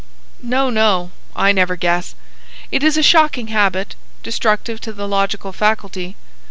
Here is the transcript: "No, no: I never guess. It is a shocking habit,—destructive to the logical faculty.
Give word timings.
"No, 0.41 0.71
no: 0.71 1.11
I 1.35 1.51
never 1.51 1.75
guess. 1.75 2.15
It 2.71 2.81
is 2.83 2.97
a 2.97 3.03
shocking 3.03 3.49
habit,—destructive 3.49 4.81
to 4.81 4.91
the 4.93 5.07
logical 5.07 5.53
faculty. 5.53 6.15